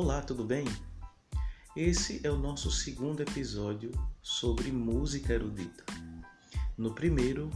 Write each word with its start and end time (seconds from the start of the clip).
Olá, 0.00 0.22
tudo 0.22 0.44
bem? 0.44 0.64
Esse 1.74 2.20
é 2.22 2.30
o 2.30 2.38
nosso 2.38 2.70
segundo 2.70 3.20
episódio 3.20 3.90
sobre 4.22 4.70
música 4.70 5.32
erudita. 5.32 5.84
No 6.76 6.94
primeiro, 6.94 7.50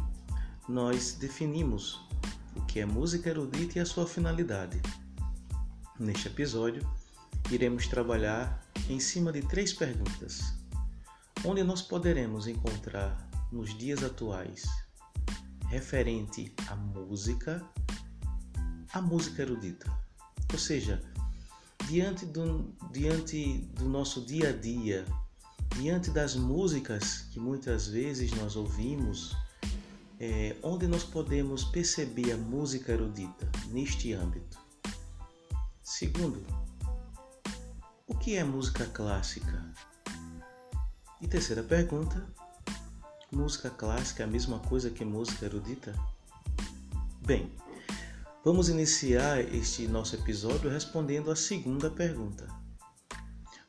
nós 0.69 1.13
definimos 1.13 2.05
o 2.57 2.63
que 2.63 2.81
é 2.81 2.85
música 2.85 3.31
erudita 3.31 3.79
e 3.79 3.81
a 3.81 3.87
sua 3.87 4.09
finalidade. 4.09 4.83
Neste 6.01 6.27
episódio, 6.27 6.83
iremos 7.49 7.87
trabalhar 7.87 8.61
em 8.89 8.99
cima 8.99 9.31
de 9.31 9.43
três 9.43 9.73
perguntas, 9.73 10.41
onde 11.45 11.63
nós 11.63 11.81
poderemos 11.81 12.49
encontrar 12.49 13.25
nos 13.53 13.73
dias 13.79 14.03
atuais 14.03 14.65
referente 15.69 16.53
à 16.67 16.75
música, 16.75 17.65
a 18.93 19.01
música 19.01 19.43
erudita. 19.43 19.89
Ou 20.53 20.59
seja, 20.59 21.01
diante 21.93 22.25
do, 22.25 22.75
diante 22.91 23.59
do 23.75 23.85
nosso 23.85 24.23
dia 24.23 24.49
a 24.49 24.53
dia, 24.53 25.05
diante 25.77 26.11
das 26.11 26.35
músicas 26.35 27.27
que 27.31 27.39
muitas 27.39 27.87
vezes 27.87 28.33
nós 28.33 28.57
ouvimos, 28.57 29.37
é, 30.19 30.57
onde 30.63 30.87
nós 30.87 31.05
podemos 31.05 31.65
perceber 31.65 32.33
a 32.33 32.37
música 32.39 32.93
erudita 32.93 33.47
neste 33.71 34.15
âmbito? 34.15 34.59
Segundo, 35.83 36.43
o 38.07 38.15
que 38.17 38.37
é 38.37 38.43
música 38.43 38.87
clássica? 38.87 39.63
E 41.21 41.29
terceira 41.29 41.63
pergunta, 41.63 42.27
música 43.31 43.69
clássica 43.69 44.23
é 44.23 44.25
a 44.25 44.31
mesma 44.31 44.61
coisa 44.61 44.89
que 44.89 45.05
música 45.05 45.45
erudita? 45.45 45.95
Bem, 47.21 47.53
vamos 48.45 48.69
iniciar 48.69 49.41
este 49.55 49.87
nosso 49.87 50.17
episódio 50.17 50.69
respondendo 50.69 51.31
a 51.31 51.37
segunda 51.37 51.89
pergunta. 51.89 52.49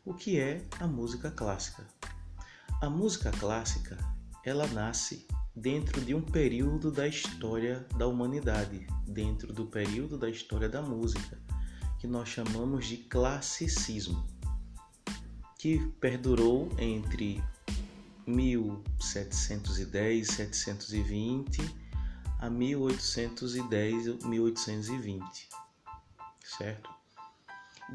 O 0.04 0.16
que 0.16 0.40
é 0.40 0.66
a 0.80 0.88
música 0.88 1.30
clássica? 1.30 1.86
A 2.82 2.90
música 2.90 3.30
clássica, 3.32 3.96
ela 4.44 4.66
nasce 4.68 5.28
dentro 5.56 6.02
de 6.02 6.16
um 6.16 6.22
período 6.22 6.92
da 6.92 7.08
história 7.08 7.86
da 7.98 8.08
humanidade, 8.08 8.88
dentro 9.06 9.54
do 9.54 9.68
período 9.68 10.18
da 10.18 10.28
história 10.28 10.68
da 10.68 10.82
música, 10.82 11.40
que 12.00 12.08
nós 12.08 12.30
chamamos 12.30 12.88
de 12.88 12.98
classicismo, 12.98 14.26
que 15.60 15.86
perdurou 16.02 16.68
entre 16.80 17.44
1710 18.26 20.28
720 20.28 21.83
a 22.44 22.50
1810 22.50 24.26
1820, 24.26 25.48
certo? 26.44 26.90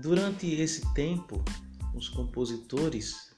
Durante 0.00 0.46
esse 0.46 0.80
tempo, 0.94 1.44
os 1.94 2.08
compositores 2.08 3.36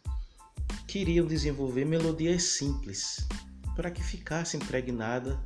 queriam 0.86 1.27
desenvolver 1.27 1.84
melodias 1.84 2.44
simples 2.44 3.27
para 3.75 3.91
que 3.91 4.00
ficasse 4.00 4.56
impregnada 4.56 5.44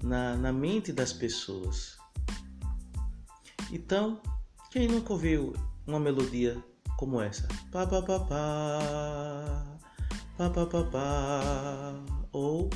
na, 0.00 0.36
na 0.36 0.52
mente 0.52 0.92
das 0.92 1.12
pessoas. 1.12 1.98
Então, 3.72 4.20
quem 4.70 4.86
nunca 4.86 5.12
ouviu 5.12 5.52
uma 5.84 5.98
melodia 5.98 6.62
como 6.96 7.20
essa? 7.20 7.48
Pá, 7.72 7.84
pá, 7.88 8.00
pá, 8.02 8.20
pá 8.20 9.66
pá 10.38 10.50
pá 10.50 10.66
pá 10.66 10.84
pá 10.84 12.04
ou 12.30 12.70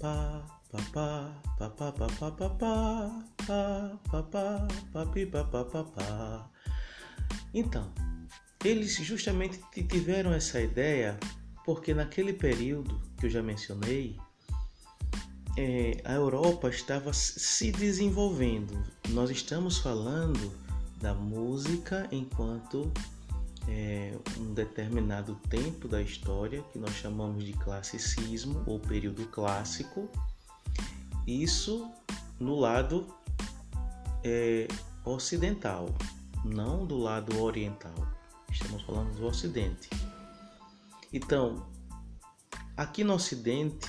pá 0.00 0.61
papá, 0.72 1.30
papá, 1.58 1.92
papá, 1.92 2.30
papá, 2.30 3.98
papá, 4.10 4.68
papi, 4.90 5.26
papá, 5.26 5.64
papá. 5.64 6.50
Então, 7.52 7.92
eles 8.64 8.96
justamente 8.96 9.60
tiveram 9.86 10.32
essa 10.32 10.58
ideia 10.60 11.18
porque 11.66 11.92
naquele 11.92 12.32
período 12.32 12.98
que 13.18 13.26
eu 13.26 13.30
já 13.30 13.42
mencionei, 13.42 14.18
é, 15.58 16.00
a 16.04 16.14
Europa 16.14 16.70
estava 16.70 17.12
se 17.12 17.70
desenvolvendo. 17.70 18.82
Nós 19.10 19.30
estamos 19.30 19.76
falando 19.78 20.50
da 21.02 21.12
música 21.12 22.08
enquanto 22.10 22.90
é, 23.68 24.16
um 24.38 24.54
determinado 24.54 25.34
tempo 25.50 25.86
da 25.86 26.00
história 26.00 26.62
que 26.72 26.78
nós 26.78 26.94
chamamos 26.94 27.44
de 27.44 27.52
classicismo 27.52 28.62
ou 28.66 28.80
período 28.80 29.26
clássico 29.26 30.08
isso 31.26 31.90
no 32.38 32.58
lado 32.58 33.06
é, 34.24 34.66
ocidental, 35.04 35.88
não 36.44 36.86
do 36.86 36.98
lado 36.98 37.40
oriental. 37.40 37.94
Estamos 38.50 38.82
falando 38.82 39.16
do 39.16 39.26
Ocidente. 39.26 39.88
Então, 41.12 41.66
aqui 42.76 43.04
no 43.04 43.14
Ocidente, 43.14 43.88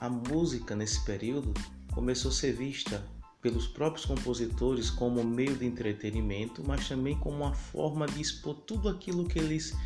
a 0.00 0.08
música 0.08 0.74
nesse 0.74 1.04
período 1.04 1.54
começou 1.92 2.30
a 2.30 2.34
ser 2.34 2.52
vista 2.52 3.06
pelos 3.40 3.66
próprios 3.68 4.06
compositores 4.06 4.90
como 4.90 5.22
meio 5.22 5.54
de 5.56 5.66
entretenimento, 5.66 6.62
mas 6.66 6.88
também 6.88 7.16
como 7.18 7.36
uma 7.36 7.54
forma 7.54 8.06
de 8.06 8.20
expor 8.20 8.54
tudo 8.54 8.88
aquilo 8.88 9.26
que 9.26 9.38
eles 9.38 9.76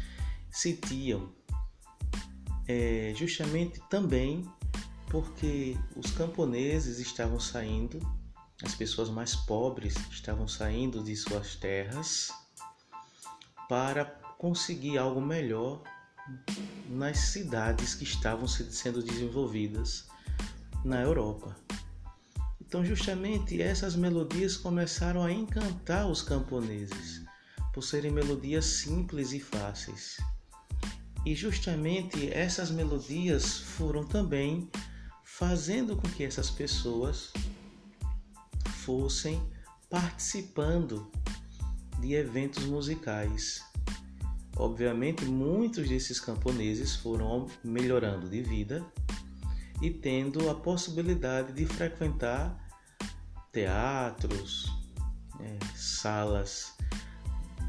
sentiam. 0.51 1.29
É, 2.67 3.13
justamente 3.17 3.81
também 3.91 4.49
porque 5.11 5.77
os 5.97 6.11
camponeses 6.11 6.99
estavam 6.99 7.41
saindo, 7.41 8.01
as 8.63 8.75
pessoas 8.75 9.09
mais 9.09 9.35
pobres 9.35 9.95
estavam 10.11 10.47
saindo 10.47 11.03
de 11.03 11.17
suas 11.17 11.57
terras 11.57 12.31
para 13.69 14.05
conseguir 14.39 14.99
algo 14.99 15.21
melhor 15.21 15.83
nas 16.89 17.19
cidades 17.19 17.95
que 17.95 18.05
estavam 18.05 18.47
sendo 18.47 19.03
desenvolvidas 19.03 20.09
na 20.85 21.01
Europa. 21.01 21.57
Então, 22.61 22.85
justamente 22.85 23.63
essas 23.63 23.97
melodias 23.97 24.57
começaram 24.57 25.23
a 25.23 25.33
encantar 25.33 26.07
os 26.07 26.21
camponeses, 26.21 27.23
por 27.73 27.83
serem 27.83 28.11
melodias 28.11 28.67
simples 28.67 29.33
e 29.33 29.41
fáceis. 29.41 30.19
E 31.25 31.35
justamente 31.35 32.31
essas 32.33 32.71
melodias 32.71 33.59
foram 33.59 34.05
também 34.05 34.71
fazendo 35.39 35.97
com 35.97 36.09
que 36.09 36.25
essas 36.25 36.51
pessoas 36.51 37.33
fossem 38.85 39.41
participando 39.89 41.09
de 42.01 42.15
eventos 42.15 42.65
musicais. 42.65 43.63
Obviamente, 44.57 45.25
muitos 45.25 45.89
desses 45.89 46.19
camponeses 46.19 46.97
foram 46.97 47.47
melhorando 47.63 48.29
de 48.29 48.43
vida 48.43 48.85
e 49.81 49.91
tendo 49.91 50.51
a 50.51 50.57
possibilidade 50.57 51.53
de 51.53 51.65
frequentar 51.67 52.59
teatros, 53.53 54.67
é, 55.39 55.57
salas 55.77 56.75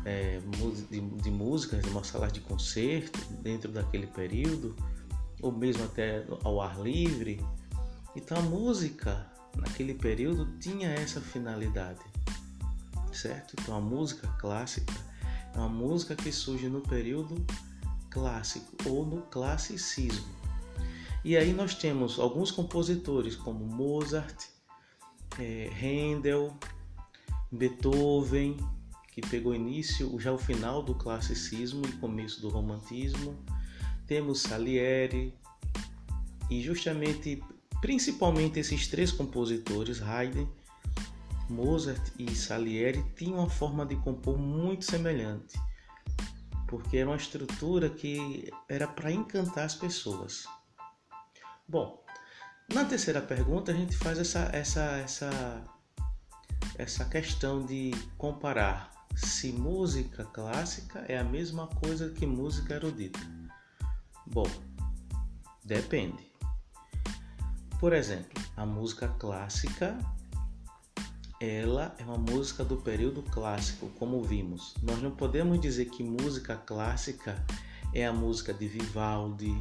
é, 0.06 0.40
de, 0.90 1.02
de 1.02 1.30
música, 1.30 1.80
uma 1.92 2.04
sala 2.04 2.30
de 2.30 2.40
concerto 2.40 3.20
dentro 3.44 3.72
daquele 3.72 4.08
período, 4.08 4.76
ou 5.40 5.52
mesmo 5.52 5.84
até 5.84 6.26
ao 6.44 6.60
ar 6.60 6.82
livre. 6.82 7.40
Então 8.20 8.38
a 8.38 8.42
música 8.42 9.26
naquele 9.56 9.94
período 9.94 10.46
tinha 10.60 10.90
essa 10.90 11.22
finalidade, 11.22 12.02
certo? 13.14 13.56
Então 13.58 13.78
a 13.78 13.80
música 13.80 14.28
clássica 14.38 14.94
é 15.56 15.58
uma 15.58 15.70
música 15.70 16.18
que 16.18 16.30
surge 16.30 16.68
no 16.68 16.82
período 16.82 17.36
clássico 18.10 18.76
ou 18.90 19.06
no 19.06 19.22
classicismo. 19.22 20.28
E 21.24 21.38
aí 21.38 21.54
nós 21.54 21.76
temos 21.76 22.20
alguns 22.20 22.52
compositores 22.52 23.38
como 23.38 23.66
Mozart, 23.66 24.48
é, 25.40 25.70
Handel, 25.82 26.54
Beethoven, 27.50 28.58
que 29.14 29.22
pegou 29.22 29.56
início 29.56 30.20
já 30.20 30.34
o 30.34 30.38
final 30.38 30.84
do 30.84 30.94
classicismo 30.94 31.86
e 31.86 31.92
começo 31.94 32.42
do 32.42 32.50
romantismo. 32.50 33.40
Temos 34.06 34.42
Salieri 34.42 35.34
e 36.50 36.62
justamente, 36.62 37.42
principalmente 37.82 38.60
esses 38.60 38.88
três 38.88 39.12
compositores, 39.12 40.02
Haydn, 40.02 40.48
Mozart 41.50 42.02
e 42.18 42.36
Salieri, 42.36 43.04
tinham 43.16 43.40
uma 43.40 43.50
forma 43.50 43.86
de 43.86 43.96
compor 43.98 44.38
muito 44.38 44.86
semelhante, 44.86 45.60
porque 46.68 46.98
era 46.98 47.10
uma 47.10 47.16
estrutura 47.16 47.90
que 47.90 48.52
era 48.68 48.88
para 48.88 49.12
encantar 49.12 49.66
as 49.66 49.76
pessoas. 49.76 50.46
Bom, 51.68 52.04
na 52.74 52.86
terceira 52.86 53.22
pergunta 53.22 53.72
a 53.72 53.76
gente 53.76 53.98
faz 53.98 54.20
essa, 54.20 54.50
essa, 54.54 54.82
essa, 54.98 55.64
essa 56.78 57.06
questão 57.06 57.66
de 57.66 57.92
comparar 58.18 58.92
se 59.16 59.52
música 59.52 60.24
clássica 60.26 61.04
é 61.08 61.18
a 61.18 61.24
mesma 61.24 61.68
coisa 61.68 62.10
que 62.12 62.26
música 62.26 62.76
erudita. 62.76 63.20
Bom, 64.26 64.48
depende. 65.66 66.29
Por 67.80 67.94
exemplo, 67.94 68.44
a 68.58 68.66
música 68.66 69.08
clássica 69.08 69.98
ela 71.40 71.96
é 71.98 72.04
uma 72.04 72.18
música 72.18 72.66
do 72.66 72.76
período 72.76 73.24
clássico, 73.24 73.90
como 73.98 74.22
vimos. 74.22 74.76
Nós 74.84 75.02
não 75.02 75.12
podemos 75.12 75.62
dizer 75.62 75.86
que 75.86 76.04
música 76.04 76.58
clássica 76.58 77.42
é 77.94 78.06
a 78.06 78.12
música 78.12 78.54
de 78.54 78.68
Vivaldi, 78.68 79.56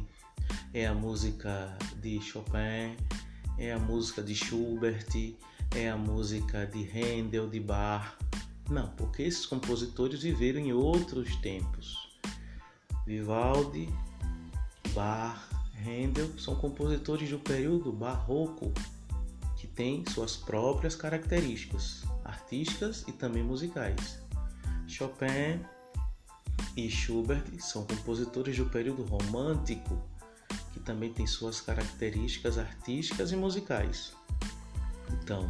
é 0.73 0.85
a 0.85 0.93
música 0.93 1.77
de 2.01 2.21
Chopin, 2.21 2.97
é 3.57 3.71
a 3.71 3.79
música 3.79 4.21
de 4.21 4.35
Schubert, 4.35 5.07
é 5.73 5.89
a 5.89 5.95
música 5.95 6.67
de 6.67 6.89
Handel, 6.89 7.49
de 7.49 7.61
Bach. 7.61 8.17
Não, 8.69 8.89
porque 8.89 9.23
esses 9.23 9.45
compositores 9.45 10.21
viveram 10.21 10.59
em 10.59 10.73
outros 10.73 11.33
tempos. 11.37 11.95
Vivaldi, 13.05 13.87
Bach, 14.93 15.48
Handel 15.85 16.37
são 16.37 16.55
compositores 16.55 17.29
do 17.29 17.39
período 17.39 17.91
barroco 17.91 18.73
tem 19.79 20.03
suas 20.09 20.35
próprias 20.35 20.93
características 20.93 22.03
artísticas 22.25 23.05
e 23.07 23.13
também 23.13 23.41
musicais. 23.41 24.19
Chopin 24.85 25.65
e 26.75 26.89
Schubert 26.89 27.45
são 27.61 27.85
compositores 27.85 28.57
do 28.57 28.65
período 28.65 29.03
romântico, 29.03 29.97
que 30.73 30.81
também 30.81 31.13
tem 31.13 31.25
suas 31.25 31.61
características 31.61 32.57
artísticas 32.57 33.31
e 33.31 33.37
musicais. 33.37 34.11
Então, 35.13 35.49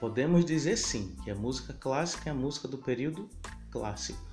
podemos 0.00 0.46
dizer 0.46 0.78
sim 0.78 1.14
que 1.22 1.30
a 1.30 1.34
música 1.34 1.74
clássica 1.74 2.30
é 2.30 2.32
a 2.32 2.34
música 2.34 2.66
do 2.66 2.78
período 2.78 3.28
clássico, 3.70 4.24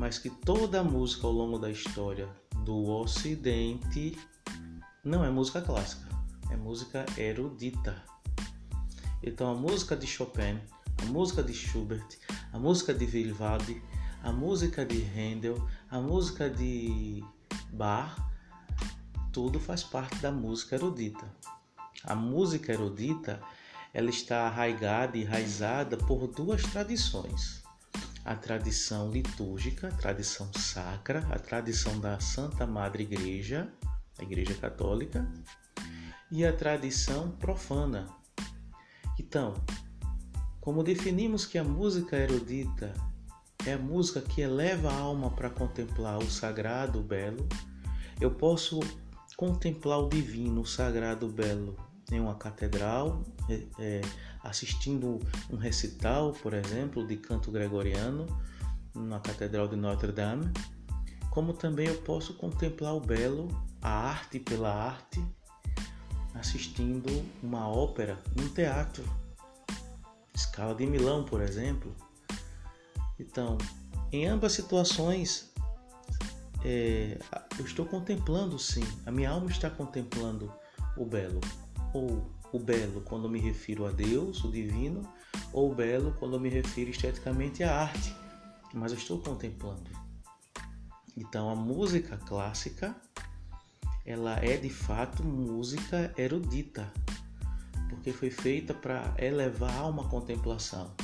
mas 0.00 0.18
que 0.18 0.30
toda 0.30 0.82
música 0.82 1.26
ao 1.26 1.32
longo 1.32 1.58
da 1.58 1.70
história 1.70 2.26
do 2.64 2.88
Ocidente 2.88 4.18
não 5.04 5.22
é 5.22 5.30
música 5.30 5.60
clássica 5.60 6.08
é 6.50 6.56
música 6.56 7.04
erudita. 7.18 8.02
Então 9.22 9.50
a 9.50 9.54
música 9.54 9.94
de 9.94 10.06
Chopin, 10.06 10.58
a 11.02 11.04
música 11.04 11.42
de 11.42 11.52
Schubert, 11.52 12.16
a 12.50 12.58
música 12.58 12.94
de 12.94 13.04
Vivaldi, 13.04 13.82
a 14.22 14.32
música 14.32 14.86
de 14.86 15.02
Handel, 15.02 15.68
a 15.90 16.00
música 16.00 16.48
de 16.48 17.22
Bach, 17.70 18.16
tudo 19.30 19.60
faz 19.60 19.84
parte 19.84 20.16
da 20.16 20.32
música 20.32 20.76
erudita. 20.76 21.30
A 22.04 22.14
música 22.14 22.72
erudita 22.72 23.38
ela 23.92 24.08
está 24.08 24.46
arraigada 24.46 25.18
e 25.18 25.24
enraizada 25.24 25.98
por 25.98 26.26
duas 26.26 26.62
tradições. 26.62 27.62
A 28.24 28.34
tradição 28.34 29.10
litúrgica, 29.10 29.88
a 29.88 29.92
tradição 29.92 30.52
sacra, 30.52 31.26
a 31.30 31.38
tradição 31.38 31.98
da 32.00 32.20
Santa 32.20 32.66
Madre 32.66 33.02
Igreja, 33.04 33.72
a 34.18 34.22
Igreja 34.22 34.54
Católica, 34.54 35.26
e 36.30 36.44
a 36.44 36.52
tradição 36.52 37.30
profana. 37.32 38.06
Então, 39.18 39.54
como 40.60 40.84
definimos 40.84 41.46
que 41.46 41.58
a 41.58 41.64
música 41.64 42.16
erudita 42.16 42.92
é 43.66 43.72
a 43.72 43.78
música 43.78 44.20
que 44.20 44.40
eleva 44.40 44.90
a 44.90 44.98
alma 44.98 45.30
para 45.30 45.50
contemplar 45.50 46.18
o 46.18 46.30
sagrado, 46.30 47.00
o 47.00 47.02
belo, 47.02 47.48
eu 48.20 48.30
posso 48.30 48.80
contemplar 49.36 49.98
o 49.98 50.08
divino, 50.08 50.60
o 50.60 50.66
sagrado, 50.66 51.26
o 51.26 51.32
belo 51.32 51.89
em 52.10 52.20
uma 52.20 52.34
catedral, 52.34 53.22
é, 53.48 53.62
é, 53.78 54.00
assistindo 54.42 55.18
um 55.50 55.56
recital, 55.56 56.32
por 56.32 56.54
exemplo, 56.54 57.06
de 57.06 57.16
canto 57.16 57.50
gregoriano 57.50 58.26
na 58.94 59.20
Catedral 59.20 59.68
de 59.68 59.76
Notre 59.76 60.12
Dame, 60.12 60.50
como 61.30 61.52
também 61.52 61.86
eu 61.86 62.00
posso 62.02 62.34
contemplar 62.34 62.94
o 62.94 63.00
belo, 63.00 63.48
a 63.80 63.88
arte 63.88 64.40
pela 64.40 64.74
arte, 64.74 65.24
assistindo 66.34 67.08
uma 67.42 67.68
ópera 67.68 68.18
num 68.36 68.48
teatro, 68.48 69.04
escala 70.34 70.74
de 70.74 70.86
Milão, 70.86 71.24
por 71.24 71.40
exemplo. 71.40 71.94
Então, 73.18 73.58
em 74.10 74.26
ambas 74.26 74.52
situações, 74.52 75.52
é, 76.64 77.18
eu 77.58 77.64
estou 77.64 77.86
contemplando 77.86 78.58
sim, 78.58 78.84
a 79.06 79.10
minha 79.10 79.30
alma 79.30 79.50
está 79.50 79.70
contemplando 79.70 80.52
o 80.96 81.04
belo, 81.04 81.40
ou 81.92 82.30
o 82.52 82.58
belo 82.58 83.00
quando 83.02 83.28
me 83.28 83.38
refiro 83.38 83.86
a 83.86 83.90
Deus, 83.90 84.44
o 84.44 84.50
divino, 84.50 85.02
ou 85.52 85.70
o 85.70 85.74
belo 85.74 86.14
quando 86.18 86.38
me 86.40 86.48
refiro 86.48 86.90
esteticamente 86.90 87.62
à 87.62 87.82
arte, 87.82 88.14
mas 88.74 88.92
eu 88.92 88.98
estou 88.98 89.18
contemplando. 89.18 89.90
Então, 91.16 91.50
a 91.50 91.54
música 91.54 92.16
clássica 92.16 92.94
ela 94.04 94.36
é 94.44 94.56
de 94.56 94.70
fato 94.70 95.22
música 95.22 96.12
erudita, 96.16 96.92
porque 97.88 98.12
foi 98.12 98.30
feita 98.30 98.72
para 98.72 99.14
elevar 99.18 99.76
a 99.76 99.86
uma 99.86 100.08
contemplação. 100.08 100.94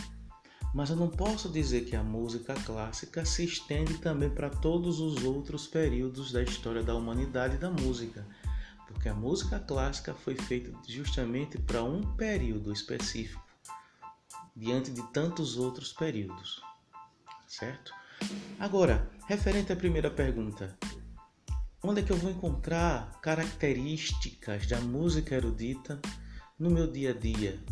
Mas 0.75 0.91
eu 0.91 0.97
não 0.97 1.09
posso 1.09 1.49
dizer 1.49 1.85
que 1.85 1.97
a 1.97 2.03
música 2.03 2.55
clássica 2.55 3.25
se 3.25 3.45
estende 3.45 3.99
também 3.99 4.29
para 4.29 4.51
todos 4.51 5.01
os 5.01 5.25
outros 5.25 5.67
períodos 5.67 6.33
da 6.33 6.43
história 6.43 6.83
da 6.83 6.95
humanidade 6.95 7.55
e 7.57 7.59
da 7.59 7.71
música, 7.71 8.27
porque 8.97 9.11
a 9.11 9.15
música 9.15 9.61
clássica 9.61 10.15
foi 10.15 10.35
feita 10.35 10.73
justamente 10.89 11.59
para 11.59 11.85
um 11.85 12.01
período 12.17 12.73
específico, 12.73 13.45
diante 14.57 14.91
de 14.91 15.03
tantos 15.13 15.59
outros 15.59 15.93
períodos. 15.93 16.63
Certo? 17.47 17.93
Agora, 18.59 19.07
referente 19.29 19.71
à 19.71 19.77
primeira 19.77 20.11
pergunta, 20.11 20.75
Onde 21.83 22.01
é 22.01 22.03
que 22.03 22.11
eu 22.11 22.17
vou 22.17 22.33
encontrar 22.33 23.21
características 23.21 24.67
da 24.67 24.81
música 24.81 25.37
erudita 25.37 26.01
no 26.59 26.69
meu 26.69 26.91
dia 26.91 27.11
a 27.11 27.13
dia? 27.13 27.63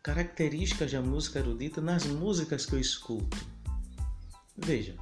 Características 0.00 0.92
da 0.92 1.00
música 1.00 1.40
erudita 1.40 1.80
nas 1.80 2.06
músicas 2.06 2.64
que 2.64 2.74
eu 2.74 2.78
escuto. 2.78 3.36
Veja, 4.56 4.94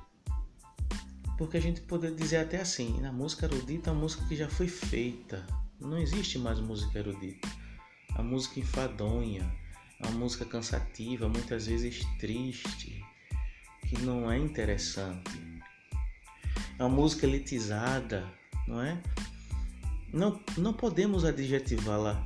porque 1.41 1.57
a 1.57 1.61
gente 1.61 1.81
pode 1.81 2.15
dizer 2.15 2.37
até 2.37 2.61
assim, 2.61 3.01
na 3.01 3.11
música 3.11 3.47
erudita 3.47 3.89
é 3.89 3.93
uma 3.95 4.03
música 4.03 4.27
que 4.27 4.37
já 4.37 4.47
foi 4.47 4.69
feita. 4.69 5.47
Não 5.81 5.97
existe 5.97 6.39
mais 6.39 6.61
música 6.61 6.99
erudita. 6.99 7.49
A 8.15 8.23
música 8.23 8.61
enfadonha, 8.61 9.51
uma 10.01 10.11
música 10.11 10.45
cansativa, 10.45 11.31
muitas 11.31 11.67
vezes 11.67 12.05
triste, 12.19 13.03
que 13.89 14.03
não 14.03 14.31
é 14.31 14.37
interessante 14.37 15.41
é 16.79 16.85
uma 16.85 16.95
música 16.95 17.27
elitizada, 17.27 18.31
não 18.69 18.83
é? 18.83 19.01
Não, 20.13 20.39
não 20.59 20.75
podemos 20.75 21.25
adjetivá-la 21.25 22.23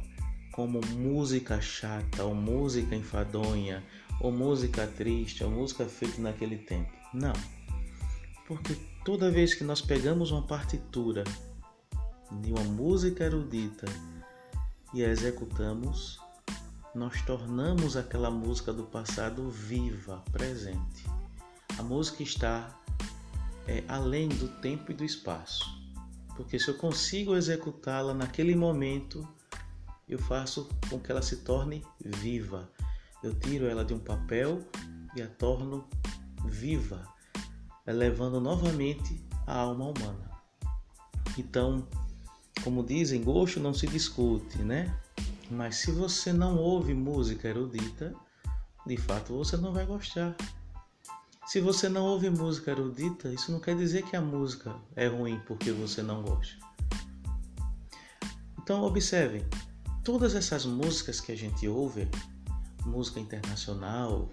como 0.51 0.81
música 0.97 1.61
chata, 1.61 2.25
ou 2.25 2.35
música 2.35 2.97
enfadonha, 2.97 3.85
ou 4.21 4.33
música 4.33 4.89
triste, 4.89 5.45
ou 5.45 5.51
música 5.51 5.87
feita 5.87 6.21
naquele 6.21 6.59
tempo. 6.59 6.93
Não. 7.13 7.33
Porque 8.47 8.77
toda 9.05 9.31
vez 9.31 9.55
que 9.55 9.63
nós 9.63 9.83
pegamos 9.83 10.31
uma 10.31 10.43
partitura 10.43 11.25
de 12.41 12.51
uma 12.51 12.65
música 12.65 13.25
erudita 13.25 13.87
e 14.95 15.05
a 15.05 15.09
executamos, 15.09 16.19
nós 16.95 17.21
tornamos 17.23 17.99
aquela 17.99 18.31
música 18.31 18.73
do 18.73 18.85
passado 18.85 19.51
viva, 19.51 20.25
presente. 20.33 21.05
A 21.79 21.83
música 21.83 22.23
está 22.23 22.75
é, 23.67 23.85
além 23.89 24.29
do 24.29 24.49
tempo 24.61 24.91
e 24.91 24.95
do 24.95 25.05
espaço. 25.05 25.65
Porque 26.35 26.59
se 26.59 26.69
eu 26.69 26.75
consigo 26.79 27.37
executá-la 27.37 28.15
naquele 28.15 28.57
momento, 28.57 29.29
eu 30.09 30.19
faço 30.19 30.69
com 30.89 30.99
que 30.99 31.11
ela 31.11 31.23
se 31.23 31.39
torne 31.39 31.85
viva. 32.01 32.71
Eu 33.23 33.35
tiro 33.35 33.67
ela 33.67 33.85
de 33.85 33.93
um 33.93 33.99
papel 33.99 34.63
e 35.15 35.21
a 35.21 35.29
torno 35.29 35.87
viva, 36.47 37.14
elevando 37.87 38.41
novamente 38.41 39.21
a 39.47 39.59
alma 39.59 39.87
humana. 39.87 40.31
Então, 41.37 41.87
como 42.63 42.83
dizem, 42.83 43.23
gosto 43.23 43.61
não 43.61 43.75
se 43.75 43.87
discute, 43.87 44.59
né? 44.59 44.95
Mas 45.51 45.77
se 45.77 45.91
você 45.91 46.33
não 46.33 46.57
ouve 46.57 46.95
música 46.95 47.49
erudita, 47.49 48.15
de 48.87 48.97
fato 48.97 49.37
você 49.37 49.57
não 49.57 49.73
vai 49.73 49.85
gostar. 49.85 50.35
Se 51.47 51.61
você 51.61 51.89
não 51.89 52.05
ouve 52.05 52.31
música 52.31 52.71
erudita, 52.71 53.29
isso 53.29 53.53
não 53.53 53.61
quer 53.61 53.77
dizer 53.77 54.03
que 54.05 54.17
a 54.17 54.21
música 54.21 54.75
é 54.97 55.07
ruim 55.07 55.41
porque 55.47 55.71
você 55.73 56.03
não 56.03 56.23
gosta. 56.23 56.57
Então 58.59 58.83
observem, 58.83 59.45
todas 60.03 60.35
essas 60.35 60.65
músicas 60.65 61.21
que 61.21 61.33
a 61.33 61.37
gente 61.37 61.69
ouve, 61.69 62.09
música 62.87 63.21
internacional, 63.21 64.31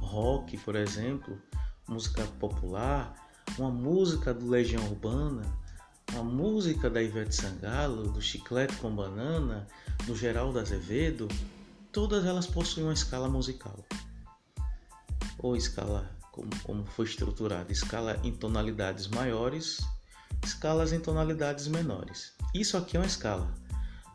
rock, 0.00 0.58
por 0.58 0.74
exemplo, 0.74 1.40
música 1.88 2.24
popular, 2.38 3.14
uma 3.58 3.70
música 3.70 4.34
do 4.34 4.48
Legião 4.48 4.84
Urbana, 4.84 5.42
uma 6.12 6.22
música 6.22 6.90
da 6.90 7.02
Ivete 7.02 7.34
Sangalo, 7.34 8.10
do 8.10 8.20
Chiclete 8.20 8.76
com 8.76 8.94
Banana, 8.94 9.66
do 10.06 10.14
Geraldo 10.14 10.58
Azevedo, 10.58 11.28
todas 11.92 12.24
elas 12.24 12.46
possuem 12.46 12.86
uma 12.86 12.92
escala 12.92 13.28
musical 13.28 13.76
ou 15.38 15.56
escala 15.56 16.10
como, 16.32 16.50
como 16.62 16.84
foi 16.86 17.06
estruturada, 17.06 17.72
escala 17.72 18.18
em 18.22 18.32
tonalidades 18.32 19.08
maiores, 19.08 19.80
escalas 20.44 20.92
em 20.92 21.00
tonalidades 21.00 21.68
menores. 21.68 22.32
Isso 22.54 22.76
aqui 22.76 22.96
é 22.96 23.00
uma 23.00 23.06
escala, 23.06 23.52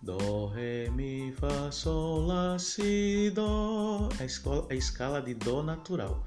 Dó, 0.02 0.48
Ré, 0.48 0.90
Mi, 0.90 1.32
Fá, 1.34 1.72
Sol, 1.72 2.26
Lá, 2.26 2.58
Si, 2.58 3.32
Dó. 3.36 4.10
Escola, 4.20 4.68
a 4.70 4.74
escala 4.74 5.22
de 5.22 5.34
Dó 5.36 5.62
natural. 5.62 6.26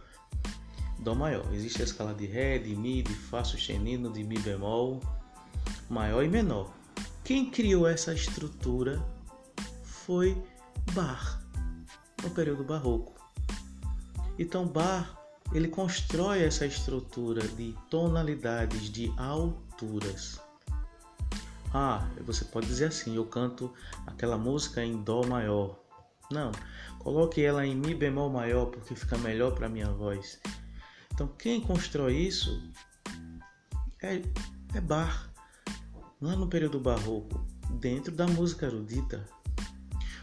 Dó 1.04 1.14
maior. 1.14 1.44
Existe 1.52 1.82
a 1.82 1.84
escala 1.84 2.14
de 2.14 2.25
Ré, 2.25 2.58
de 2.58 2.75
Mi, 2.75 3.02
de 3.02 3.14
Fá 3.14 3.44
sustenido, 3.44 4.11
de 4.11 4.25
Mi 4.25 4.38
bemol, 4.38 5.00
maior 5.90 6.25
e 6.25 6.28
menor. 6.28 6.73
Quem 7.23 7.50
criou 7.50 7.87
essa 7.87 8.14
estrutura 8.14 9.04
foi 9.82 10.42
Bach, 10.94 11.38
no 12.23 12.30
período 12.30 12.64
barroco. 12.64 13.12
Então 14.38 14.66
Bach 14.66 15.14
ele 15.52 15.68
constrói 15.68 16.42
essa 16.42 16.64
estrutura 16.64 17.46
de 17.49 17.76
tonalidades, 17.90 18.90
de 18.90 19.12
alturas. 19.18 20.40
Ah, 21.73 22.08
você 22.23 22.46
pode 22.46 22.66
dizer 22.66 22.87
assim: 22.87 23.16
eu 23.16 23.26
canto 23.26 23.70
aquela 24.06 24.38
música 24.38 24.82
em 24.82 25.02
Dó 25.02 25.23
maior. 25.23 25.78
Não, 26.30 26.50
coloque 26.99 27.44
ela 27.44 27.66
em 27.66 27.75
Mi 27.76 27.94
bemol 27.94 28.30
maior 28.30 28.66
porque 28.66 28.94
fica 28.94 29.18
melhor 29.18 29.54
para 29.54 29.68
minha 29.68 29.90
voz. 29.90 30.40
Então, 31.14 31.28
quem 31.38 31.61
constrói 31.61 32.16
isso 32.16 32.61
é, 34.02 34.21
é 34.75 34.80
Bar, 34.80 35.33
lá 36.21 36.35
no 36.35 36.49
período 36.49 36.80
barroco, 36.80 37.47
dentro 37.78 38.12
da 38.12 38.26
música 38.26 38.66
erudita. 38.66 39.25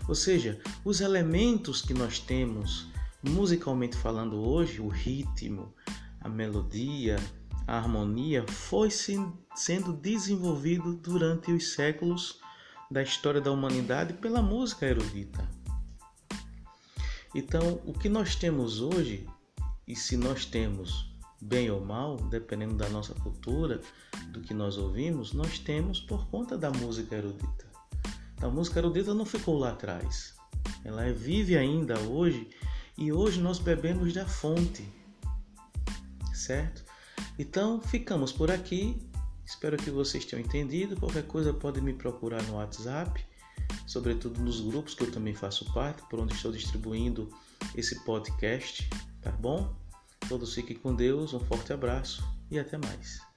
Ou 0.06 0.14
seja, 0.14 0.60
os 0.84 1.00
elementos 1.00 1.82
que 1.82 1.94
nós 1.94 2.20
temos 2.20 2.88
musicalmente 3.24 3.96
falando 3.96 4.36
hoje, 4.38 4.82
o 4.82 4.90
ritmo, 4.90 5.74
a 6.20 6.28
melodia, 6.28 7.18
a 7.66 7.78
harmonia 7.78 8.46
foi 8.50 8.90
sendo 8.92 9.94
desenvolvido 9.94 10.94
durante 10.96 11.54
os 11.54 11.72
séculos 11.74 12.42
da 12.90 13.02
história 13.02 13.40
da 13.40 13.50
humanidade 13.50 14.14
pela 14.16 14.42
música 14.42 14.86
erudita. 14.86 15.48
Então, 17.34 17.80
o 17.86 17.94
que 17.94 18.10
nós 18.10 18.36
temos 18.36 18.82
hoje, 18.82 19.26
e 19.92 19.96
se 19.96 20.16
nós 20.16 20.46
temos 20.46 21.12
bem 21.42 21.70
ou 21.70 21.84
mal, 21.84 22.16
dependendo 22.16 22.76
da 22.76 22.88
nossa 22.88 23.14
cultura, 23.14 23.82
do 24.30 24.40
que 24.40 24.54
nós 24.54 24.78
ouvimos, 24.78 25.34
nós 25.34 25.60
temos 25.60 26.00
por 26.00 26.26
conta 26.28 26.58
da 26.58 26.72
música 26.72 27.18
erudita. 27.18 27.66
A 28.42 28.48
música 28.48 28.80
erudita 28.80 29.14
não 29.14 29.26
ficou 29.26 29.60
lá 29.60 29.72
atrás. 29.72 30.34
Ela 30.86 31.12
vive 31.12 31.58
ainda 31.58 32.00
hoje 32.00 32.50
e 32.98 33.12
hoje 33.12 33.42
nós 33.42 33.60
bebemos 33.60 34.14
da 34.14 34.26
fonte, 34.26 34.88
certo? 36.34 36.86
Então 37.38 37.82
ficamos 37.82 38.32
por 38.32 38.50
aqui. 38.50 38.98
Espero 39.46 39.76
que 39.76 39.92
vocês 39.92 40.24
tenham 40.24 40.46
entendido. 40.46 40.96
Qualquer 40.96 41.28
coisa 41.28 41.54
pode 41.54 41.82
me 41.82 41.92
procurar 41.94 42.42
no 42.44 42.54
WhatsApp, 42.54 43.26
sobretudo 43.86 44.40
nos 44.40 44.62
grupos 44.62 44.94
que 44.94 45.04
eu 45.04 45.12
também 45.12 45.36
faço 45.36 45.66
parte, 45.74 46.02
por 46.10 46.22
onde 46.22 46.34
estou 46.34 46.50
distribuindo 46.50 47.30
esse 47.76 48.06
podcast, 48.06 48.90
tá 49.22 49.32
bom? 49.32 49.81
Todos 50.32 50.54
fiquem 50.54 50.78
com 50.78 50.96
Deus, 50.96 51.34
um 51.34 51.42
forte 51.42 51.74
abraço 51.74 52.24
e 52.50 52.58
até 52.58 52.78
mais. 52.78 53.31